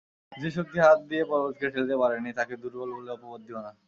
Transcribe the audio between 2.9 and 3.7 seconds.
বলে অপবাদ দিয়ো